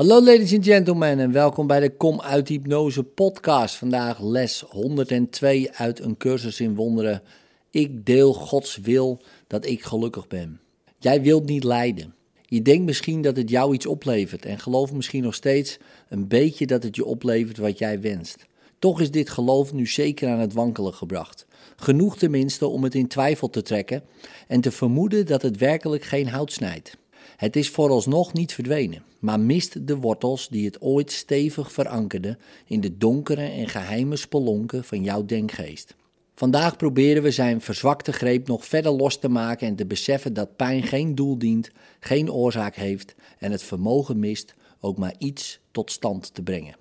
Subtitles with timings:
[0.00, 3.74] Hallo ladies and gentlemen en welkom bij de Kom uit Hypnose podcast.
[3.74, 7.22] Vandaag les 102 uit een cursus in wonderen.
[7.70, 10.60] Ik deel Gods wil dat ik gelukkig ben.
[10.98, 12.14] Jij wilt niet lijden.
[12.42, 15.78] Je denkt misschien dat het jou iets oplevert en gelooft misschien nog steeds
[16.08, 18.46] een beetje dat het je oplevert wat jij wenst.
[18.78, 21.46] Toch is dit geloof nu zeker aan het wankelen gebracht.
[21.76, 24.02] Genoeg tenminste om het in twijfel te trekken
[24.48, 26.98] en te vermoeden dat het werkelijk geen hout snijdt.
[27.36, 32.80] Het is vooralsnog niet verdwenen, maar mist de wortels die het ooit stevig verankerden in
[32.80, 35.94] de donkere en geheime spelonken van jouw denkgeest.
[36.34, 40.56] Vandaag proberen we zijn verzwakte greep nog verder los te maken en te beseffen dat
[40.56, 45.90] pijn geen doel dient, geen oorzaak heeft en het vermogen mist ook maar iets tot
[45.90, 46.76] stand te brengen.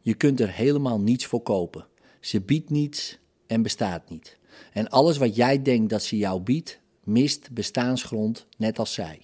[0.00, 1.86] Je kunt er helemaal niets voor kopen.
[2.20, 4.38] Ze biedt niets en bestaat niet.
[4.72, 9.22] En alles wat jij denkt dat ze jou biedt, mist bestaansgrond net als zij.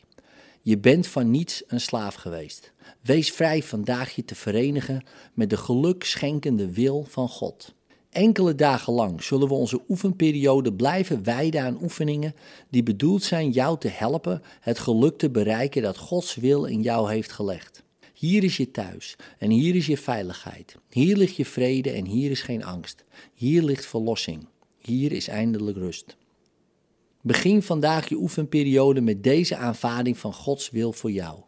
[0.62, 2.72] Je bent van niets een slaaf geweest.
[3.00, 5.04] Wees vrij vandaag je te verenigen
[5.34, 7.74] met de geluk schenkende wil van God.
[8.10, 12.34] Enkele dagen lang zullen we onze oefenperiode blijven wijden aan oefeningen
[12.70, 17.10] die bedoeld zijn jou te helpen het geluk te bereiken dat Gods wil in jou
[17.10, 17.82] heeft gelegd.
[18.14, 20.76] Hier is je thuis en hier is je veiligheid.
[20.88, 23.04] Hier ligt je vrede en hier is geen angst.
[23.34, 24.46] Hier ligt verlossing.
[24.78, 26.16] Hier is eindelijk rust.
[27.22, 31.40] Begin vandaag je oefenperiode met deze aanvaarding van Gods wil voor jou.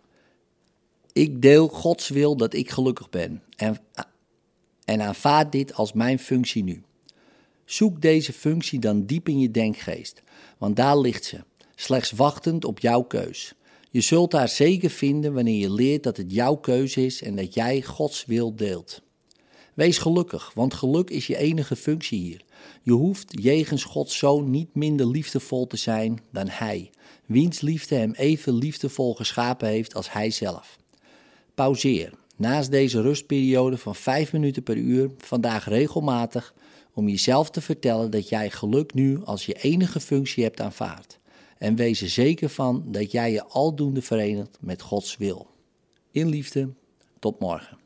[1.12, 3.78] Ik deel Gods wil dat ik gelukkig ben en,
[4.84, 6.82] en aanvaard dit als mijn functie nu.
[7.64, 10.22] Zoek deze functie dan diep in je denkgeest,
[10.58, 13.54] want daar ligt ze, slechts wachtend op jouw keus.
[13.90, 17.54] Je zult haar zeker vinden wanneer je leert dat het jouw keuze is en dat
[17.54, 19.02] jij Gods wil deelt.
[19.80, 22.42] Wees gelukkig, want geluk is je enige functie hier.
[22.82, 26.90] Je hoeft jegens Gods Zoon niet minder liefdevol te zijn dan Hij,
[27.26, 30.78] wiens liefde hem even liefdevol geschapen heeft als Hij zelf.
[31.54, 36.54] Pauzeer naast deze rustperiode van 5 minuten per uur vandaag regelmatig
[36.94, 41.18] om jezelf te vertellen dat jij geluk nu als je enige functie hebt aanvaard.
[41.58, 45.46] En wees er zeker van dat jij je aldoende verenigt met Gods wil.
[46.10, 46.68] In liefde,
[47.18, 47.78] tot morgen.